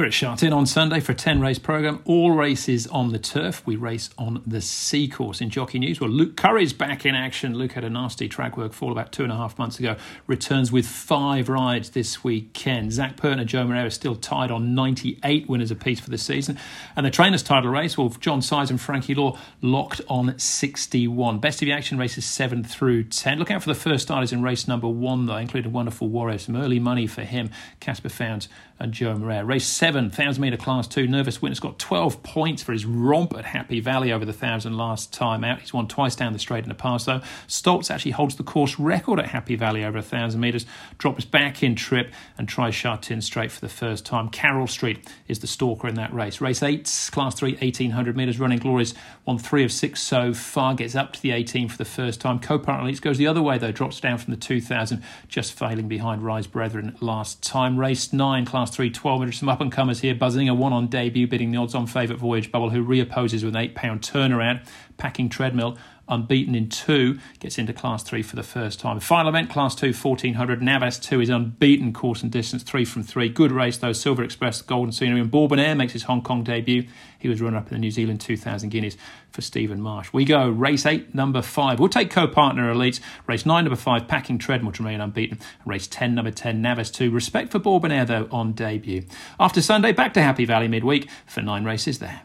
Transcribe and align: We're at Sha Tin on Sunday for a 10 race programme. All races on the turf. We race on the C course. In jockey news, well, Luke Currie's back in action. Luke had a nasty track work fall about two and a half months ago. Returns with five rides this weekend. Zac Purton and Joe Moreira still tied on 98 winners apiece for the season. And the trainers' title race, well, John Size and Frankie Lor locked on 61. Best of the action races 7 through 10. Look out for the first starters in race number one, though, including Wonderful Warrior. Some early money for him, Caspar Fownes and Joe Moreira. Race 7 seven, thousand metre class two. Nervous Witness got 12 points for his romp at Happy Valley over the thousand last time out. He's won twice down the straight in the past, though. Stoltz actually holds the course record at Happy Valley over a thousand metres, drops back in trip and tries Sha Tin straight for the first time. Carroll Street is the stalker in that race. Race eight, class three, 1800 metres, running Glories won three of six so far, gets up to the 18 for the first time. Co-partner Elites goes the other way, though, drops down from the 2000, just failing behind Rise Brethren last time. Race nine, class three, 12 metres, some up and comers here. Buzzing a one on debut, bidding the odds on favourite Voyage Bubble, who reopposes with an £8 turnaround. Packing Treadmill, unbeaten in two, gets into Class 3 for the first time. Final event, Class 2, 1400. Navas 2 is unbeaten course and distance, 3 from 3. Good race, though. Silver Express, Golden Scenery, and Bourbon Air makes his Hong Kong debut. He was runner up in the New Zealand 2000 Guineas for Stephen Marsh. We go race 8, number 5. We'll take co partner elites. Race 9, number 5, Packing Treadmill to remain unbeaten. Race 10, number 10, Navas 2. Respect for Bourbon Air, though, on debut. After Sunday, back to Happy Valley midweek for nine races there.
We're 0.00 0.06
at 0.06 0.14
Sha 0.14 0.34
Tin 0.34 0.54
on 0.54 0.64
Sunday 0.64 0.98
for 1.00 1.12
a 1.12 1.14
10 1.14 1.42
race 1.42 1.58
programme. 1.58 2.00
All 2.06 2.30
races 2.30 2.86
on 2.86 3.12
the 3.12 3.18
turf. 3.18 3.62
We 3.66 3.76
race 3.76 4.08
on 4.16 4.42
the 4.46 4.62
C 4.62 5.06
course. 5.06 5.42
In 5.42 5.50
jockey 5.50 5.78
news, 5.78 6.00
well, 6.00 6.08
Luke 6.08 6.38
Currie's 6.38 6.72
back 6.72 7.04
in 7.04 7.14
action. 7.14 7.52
Luke 7.52 7.72
had 7.72 7.84
a 7.84 7.90
nasty 7.90 8.26
track 8.26 8.56
work 8.56 8.72
fall 8.72 8.92
about 8.92 9.12
two 9.12 9.24
and 9.24 9.30
a 9.30 9.36
half 9.36 9.58
months 9.58 9.78
ago. 9.78 9.96
Returns 10.26 10.72
with 10.72 10.86
five 10.86 11.50
rides 11.50 11.90
this 11.90 12.24
weekend. 12.24 12.94
Zac 12.94 13.18
Purton 13.18 13.40
and 13.40 13.46
Joe 13.46 13.66
Moreira 13.66 13.90
still 13.90 14.16
tied 14.16 14.50
on 14.50 14.74
98 14.74 15.50
winners 15.50 15.70
apiece 15.70 16.00
for 16.00 16.08
the 16.08 16.16
season. 16.16 16.58
And 16.96 17.04
the 17.04 17.10
trainers' 17.10 17.42
title 17.42 17.70
race, 17.70 17.98
well, 17.98 18.08
John 18.08 18.40
Size 18.40 18.70
and 18.70 18.80
Frankie 18.80 19.14
Lor 19.14 19.36
locked 19.60 20.00
on 20.08 20.38
61. 20.38 21.40
Best 21.40 21.60
of 21.60 21.66
the 21.66 21.72
action 21.72 21.98
races 21.98 22.24
7 22.24 22.64
through 22.64 23.04
10. 23.04 23.38
Look 23.38 23.50
out 23.50 23.62
for 23.62 23.68
the 23.68 23.78
first 23.78 24.04
starters 24.04 24.32
in 24.32 24.40
race 24.40 24.66
number 24.66 24.88
one, 24.88 25.26
though, 25.26 25.36
including 25.36 25.72
Wonderful 25.72 26.08
Warrior. 26.08 26.38
Some 26.38 26.56
early 26.56 26.78
money 26.78 27.06
for 27.06 27.20
him, 27.20 27.50
Caspar 27.80 28.08
Fownes 28.08 28.48
and 28.78 28.92
Joe 28.94 29.14
Moreira. 29.14 29.44
Race 29.44 29.66
7 29.66 29.89
seven, 29.90 30.08
thousand 30.08 30.40
metre 30.40 30.56
class 30.56 30.86
two. 30.86 31.08
Nervous 31.08 31.42
Witness 31.42 31.58
got 31.58 31.76
12 31.80 32.22
points 32.22 32.62
for 32.62 32.70
his 32.70 32.86
romp 32.86 33.36
at 33.36 33.44
Happy 33.44 33.80
Valley 33.80 34.12
over 34.12 34.24
the 34.24 34.32
thousand 34.32 34.76
last 34.76 35.12
time 35.12 35.42
out. 35.42 35.58
He's 35.58 35.74
won 35.74 35.88
twice 35.88 36.14
down 36.14 36.32
the 36.32 36.38
straight 36.38 36.62
in 36.62 36.68
the 36.68 36.76
past, 36.76 37.06
though. 37.06 37.22
Stoltz 37.48 37.90
actually 37.90 38.12
holds 38.12 38.36
the 38.36 38.44
course 38.44 38.78
record 38.78 39.18
at 39.18 39.26
Happy 39.26 39.56
Valley 39.56 39.84
over 39.84 39.98
a 39.98 40.02
thousand 40.02 40.40
metres, 40.40 40.64
drops 40.98 41.24
back 41.24 41.64
in 41.64 41.74
trip 41.74 42.12
and 42.38 42.48
tries 42.48 42.72
Sha 42.72 42.98
Tin 42.98 43.20
straight 43.20 43.50
for 43.50 43.60
the 43.60 43.68
first 43.68 44.06
time. 44.06 44.28
Carroll 44.28 44.68
Street 44.68 45.08
is 45.26 45.40
the 45.40 45.48
stalker 45.48 45.88
in 45.88 45.96
that 45.96 46.14
race. 46.14 46.40
Race 46.40 46.62
eight, 46.62 46.84
class 47.10 47.34
three, 47.34 47.54
1800 47.54 48.16
metres, 48.16 48.38
running 48.38 48.60
Glories 48.60 48.94
won 49.24 49.38
three 49.38 49.64
of 49.64 49.72
six 49.72 50.00
so 50.00 50.32
far, 50.32 50.74
gets 50.74 50.94
up 50.94 51.12
to 51.14 51.20
the 51.20 51.32
18 51.32 51.68
for 51.68 51.78
the 51.78 51.84
first 51.84 52.20
time. 52.20 52.38
Co-partner 52.38 52.88
Elites 52.88 53.00
goes 53.00 53.18
the 53.18 53.26
other 53.26 53.42
way, 53.42 53.58
though, 53.58 53.72
drops 53.72 53.98
down 53.98 54.18
from 54.18 54.32
the 54.32 54.38
2000, 54.38 55.02
just 55.26 55.52
failing 55.52 55.88
behind 55.88 56.22
Rise 56.22 56.46
Brethren 56.46 56.96
last 57.00 57.42
time. 57.42 57.76
Race 57.76 58.12
nine, 58.12 58.44
class 58.44 58.70
three, 58.70 58.88
12 58.88 59.20
metres, 59.20 59.38
some 59.40 59.48
up 59.48 59.60
and 59.60 59.72
comers 59.80 60.00
here. 60.00 60.14
Buzzing 60.14 60.46
a 60.46 60.54
one 60.54 60.74
on 60.74 60.88
debut, 60.88 61.26
bidding 61.26 61.52
the 61.52 61.56
odds 61.56 61.74
on 61.74 61.86
favourite 61.86 62.20
Voyage 62.20 62.52
Bubble, 62.52 62.68
who 62.68 62.84
reopposes 62.84 63.42
with 63.42 63.56
an 63.56 63.68
£8 63.68 63.74
turnaround. 64.00 64.66
Packing 64.98 65.30
Treadmill, 65.30 65.78
unbeaten 66.10 66.54
in 66.54 66.68
two, 66.68 67.18
gets 67.38 67.58
into 67.58 67.72
Class 67.72 68.02
3 68.02 68.22
for 68.22 68.36
the 68.36 68.42
first 68.42 68.80
time. 68.80 69.00
Final 69.00 69.28
event, 69.28 69.48
Class 69.48 69.74
2, 69.74 69.92
1400. 69.92 70.60
Navas 70.60 70.98
2 70.98 71.20
is 71.20 71.28
unbeaten 71.28 71.92
course 71.92 72.22
and 72.22 72.30
distance, 72.30 72.62
3 72.62 72.84
from 72.84 73.02
3. 73.02 73.28
Good 73.28 73.52
race, 73.52 73.78
though. 73.78 73.92
Silver 73.92 74.22
Express, 74.22 74.60
Golden 74.62 74.92
Scenery, 74.92 75.20
and 75.20 75.30
Bourbon 75.30 75.58
Air 75.58 75.74
makes 75.74 75.92
his 75.92 76.02
Hong 76.04 76.22
Kong 76.22 76.42
debut. 76.42 76.86
He 77.18 77.28
was 77.28 77.40
runner 77.40 77.58
up 77.58 77.68
in 77.68 77.74
the 77.74 77.78
New 77.78 77.90
Zealand 77.90 78.20
2000 78.20 78.70
Guineas 78.70 78.96
for 79.30 79.42
Stephen 79.42 79.80
Marsh. 79.80 80.12
We 80.12 80.24
go 80.24 80.48
race 80.48 80.86
8, 80.86 81.14
number 81.14 81.42
5. 81.42 81.78
We'll 81.78 81.88
take 81.88 82.10
co 82.10 82.26
partner 82.26 82.72
elites. 82.72 83.00
Race 83.26 83.46
9, 83.46 83.64
number 83.64 83.76
5, 83.76 84.08
Packing 84.08 84.38
Treadmill 84.38 84.72
to 84.72 84.82
remain 84.82 85.00
unbeaten. 85.00 85.38
Race 85.64 85.86
10, 85.86 86.14
number 86.14 86.30
10, 86.30 86.60
Navas 86.60 86.90
2. 86.90 87.10
Respect 87.10 87.52
for 87.52 87.58
Bourbon 87.58 87.92
Air, 87.92 88.04
though, 88.04 88.28
on 88.30 88.52
debut. 88.52 89.04
After 89.38 89.60
Sunday, 89.60 89.92
back 89.92 90.14
to 90.14 90.22
Happy 90.22 90.44
Valley 90.44 90.68
midweek 90.68 91.08
for 91.26 91.42
nine 91.42 91.64
races 91.64 91.98
there. 91.98 92.22